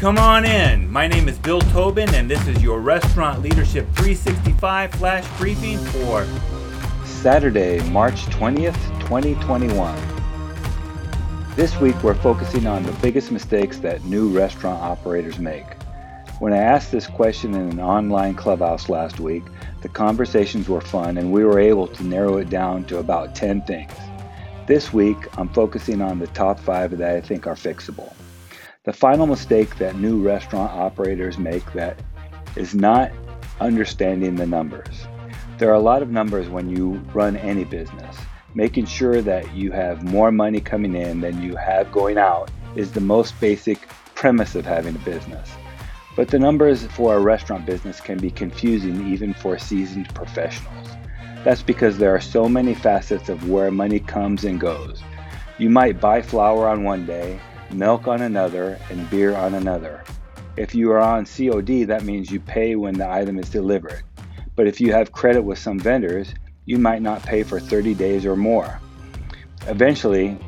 Come 0.00 0.16
on 0.16 0.46
in. 0.46 0.90
My 0.90 1.06
name 1.06 1.28
is 1.28 1.38
Bill 1.38 1.60
Tobin, 1.60 2.08
and 2.14 2.30
this 2.30 2.48
is 2.48 2.62
your 2.62 2.80
Restaurant 2.80 3.42
Leadership 3.42 3.84
365 3.96 4.92
flash 4.92 5.38
briefing 5.38 5.76
for 5.76 6.26
Saturday, 7.04 7.86
March 7.90 8.24
20th, 8.28 8.80
2021. 9.00 9.94
This 11.54 11.78
week, 11.80 12.02
we're 12.02 12.14
focusing 12.14 12.66
on 12.66 12.82
the 12.82 12.92
biggest 13.02 13.30
mistakes 13.30 13.76
that 13.80 14.02
new 14.06 14.30
restaurant 14.30 14.82
operators 14.82 15.38
make. 15.38 15.66
When 16.38 16.54
I 16.54 16.62
asked 16.62 16.90
this 16.90 17.06
question 17.06 17.52
in 17.52 17.68
an 17.68 17.80
online 17.80 18.36
clubhouse 18.36 18.88
last 18.88 19.20
week, 19.20 19.42
the 19.82 19.90
conversations 19.90 20.66
were 20.66 20.80
fun 20.80 21.18
and 21.18 21.30
we 21.30 21.44
were 21.44 21.60
able 21.60 21.86
to 21.88 22.02
narrow 22.02 22.38
it 22.38 22.48
down 22.48 22.84
to 22.84 23.00
about 23.00 23.34
10 23.34 23.66
things. 23.66 23.92
This 24.66 24.94
week, 24.94 25.18
I'm 25.36 25.50
focusing 25.50 26.00
on 26.00 26.18
the 26.18 26.28
top 26.28 26.58
five 26.58 26.96
that 26.96 27.16
I 27.16 27.20
think 27.20 27.46
are 27.46 27.54
fixable. 27.54 28.14
The 28.84 28.94
final 28.94 29.26
mistake 29.26 29.76
that 29.76 29.96
new 29.96 30.22
restaurant 30.22 30.72
operators 30.72 31.36
make 31.36 31.70
that 31.74 32.00
is 32.56 32.74
not 32.74 33.12
understanding 33.60 34.36
the 34.36 34.46
numbers. 34.46 35.06
There 35.58 35.68
are 35.68 35.74
a 35.74 35.80
lot 35.80 36.00
of 36.00 36.08
numbers 36.08 36.48
when 36.48 36.70
you 36.70 36.92
run 37.12 37.36
any 37.36 37.64
business. 37.64 38.16
Making 38.54 38.86
sure 38.86 39.20
that 39.20 39.54
you 39.54 39.70
have 39.70 40.02
more 40.02 40.32
money 40.32 40.62
coming 40.62 40.94
in 40.94 41.20
than 41.20 41.42
you 41.42 41.56
have 41.56 41.92
going 41.92 42.16
out 42.16 42.50
is 42.74 42.90
the 42.90 43.02
most 43.02 43.38
basic 43.38 43.86
premise 44.14 44.54
of 44.54 44.64
having 44.64 44.96
a 44.96 45.00
business. 45.00 45.50
But 46.16 46.28
the 46.28 46.38
numbers 46.38 46.86
for 46.86 47.14
a 47.14 47.20
restaurant 47.20 47.66
business 47.66 48.00
can 48.00 48.16
be 48.16 48.30
confusing 48.30 49.12
even 49.12 49.34
for 49.34 49.58
seasoned 49.58 50.08
professionals. 50.14 50.88
That's 51.44 51.62
because 51.62 51.98
there 51.98 52.14
are 52.14 52.20
so 52.20 52.48
many 52.48 52.72
facets 52.72 53.28
of 53.28 53.46
where 53.46 53.70
money 53.70 54.00
comes 54.00 54.44
and 54.44 54.58
goes. 54.58 55.02
You 55.58 55.68
might 55.68 56.00
buy 56.00 56.22
flour 56.22 56.66
on 56.66 56.82
one 56.82 57.04
day, 57.04 57.38
milk 57.72 58.08
on 58.08 58.22
another, 58.22 58.78
and 58.90 59.08
beer 59.10 59.36
on 59.36 59.54
another. 59.54 60.04
If 60.56 60.74
you 60.74 60.90
are 60.92 60.98
on 60.98 61.26
COD, 61.26 61.84
that 61.84 62.04
means 62.04 62.30
you 62.30 62.40
pay 62.40 62.76
when 62.76 62.94
the 62.94 63.08
item 63.08 63.38
is 63.38 63.48
delivered. 63.48 64.02
But 64.56 64.66
if 64.66 64.80
you 64.80 64.92
have 64.92 65.12
credit 65.12 65.42
with 65.42 65.58
some 65.58 65.78
vendors, 65.78 66.34
you 66.66 66.78
might 66.78 67.02
not 67.02 67.22
pay 67.22 67.42
for 67.42 67.58
30 67.58 67.94
days 67.94 68.26
or 68.26 68.36
more. 68.36 68.80
Eventually, 69.66 70.38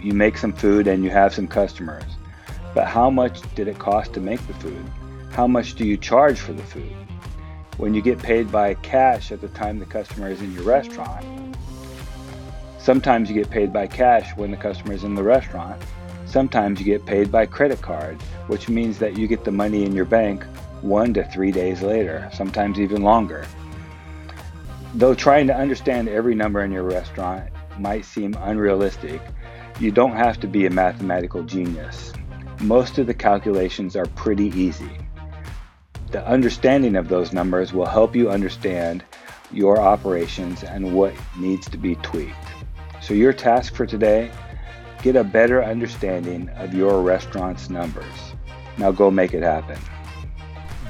you 0.00 0.12
make 0.12 0.38
some 0.38 0.52
food 0.52 0.86
and 0.86 1.02
you 1.02 1.10
have 1.10 1.34
some 1.34 1.46
customers. 1.46 2.04
But 2.74 2.86
how 2.86 3.10
much 3.10 3.40
did 3.54 3.68
it 3.68 3.78
cost 3.78 4.12
to 4.14 4.20
make 4.20 4.46
the 4.46 4.54
food? 4.54 4.84
How 5.32 5.46
much 5.46 5.74
do 5.74 5.84
you 5.84 5.96
charge 5.96 6.38
for 6.38 6.52
the 6.52 6.62
food? 6.62 6.92
When 7.76 7.92
you 7.92 8.02
get 8.02 8.18
paid 8.18 8.50
by 8.52 8.74
cash 8.74 9.32
at 9.32 9.40
the 9.40 9.48
time 9.48 9.78
the 9.78 9.86
customer 9.86 10.30
is 10.30 10.40
in 10.40 10.52
your 10.54 10.62
restaurant, 10.62 11.56
sometimes 12.78 13.28
you 13.28 13.34
get 13.34 13.50
paid 13.50 13.72
by 13.72 13.86
cash 13.86 14.36
when 14.36 14.50
the 14.50 14.56
customer 14.56 14.92
is 14.94 15.04
in 15.04 15.14
the 15.14 15.22
restaurant. 15.22 15.82
Sometimes 16.36 16.78
you 16.78 16.84
get 16.84 17.06
paid 17.06 17.32
by 17.32 17.46
credit 17.46 17.80
card, 17.80 18.20
which 18.48 18.68
means 18.68 18.98
that 18.98 19.16
you 19.16 19.26
get 19.26 19.44
the 19.44 19.50
money 19.50 19.86
in 19.86 19.94
your 19.94 20.04
bank 20.04 20.44
one 20.82 21.14
to 21.14 21.24
three 21.30 21.50
days 21.50 21.80
later, 21.80 22.28
sometimes 22.30 22.78
even 22.78 23.00
longer. 23.00 23.46
Though 24.92 25.14
trying 25.14 25.46
to 25.46 25.56
understand 25.56 26.10
every 26.10 26.34
number 26.34 26.62
in 26.62 26.70
your 26.70 26.82
restaurant 26.82 27.48
might 27.78 28.04
seem 28.04 28.36
unrealistic, 28.40 29.22
you 29.80 29.90
don't 29.90 30.14
have 30.14 30.38
to 30.40 30.46
be 30.46 30.66
a 30.66 30.70
mathematical 30.70 31.42
genius. 31.42 32.12
Most 32.60 32.98
of 32.98 33.06
the 33.06 33.14
calculations 33.14 33.96
are 33.96 34.04
pretty 34.04 34.48
easy. 34.48 34.90
The 36.10 36.22
understanding 36.28 36.96
of 36.96 37.08
those 37.08 37.32
numbers 37.32 37.72
will 37.72 37.86
help 37.86 38.14
you 38.14 38.28
understand 38.28 39.04
your 39.52 39.80
operations 39.80 40.64
and 40.64 40.94
what 40.94 41.14
needs 41.38 41.66
to 41.70 41.78
be 41.78 41.94
tweaked. 41.94 42.34
So, 43.00 43.14
your 43.14 43.32
task 43.32 43.74
for 43.74 43.86
today 43.86 44.30
get 45.02 45.16
a 45.16 45.24
better 45.24 45.62
understanding 45.62 46.48
of 46.50 46.74
your 46.74 47.02
restaurant's 47.02 47.70
numbers. 47.70 48.04
Now, 48.78 48.92
go 48.92 49.10
make 49.10 49.34
it 49.34 49.42
happen. 49.42 49.78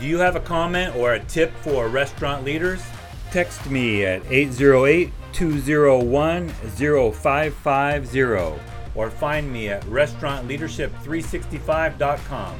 Do 0.00 0.06
you 0.06 0.18
have 0.18 0.34
a 0.36 0.40
comment 0.40 0.94
or 0.96 1.14
a 1.14 1.20
tip 1.20 1.54
for 1.58 1.88
restaurant 1.88 2.44
leaders? 2.44 2.82
Text 3.30 3.70
me 3.70 4.04
at 4.04 4.20
808 4.30 5.10
201 5.32 6.48
0550 6.48 8.60
or 8.94 9.10
find 9.10 9.52
me 9.52 9.68
at 9.68 9.82
restaurantleadership365.com. 9.84 12.58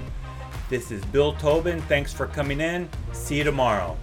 This 0.69 0.91
is 0.91 1.03
Bill 1.07 1.33
Tobin. 1.35 1.81
Thanks 1.83 2.13
for 2.13 2.27
coming 2.27 2.61
in. 2.61 2.89
See 3.13 3.39
you 3.39 3.45
tomorrow. 3.45 3.97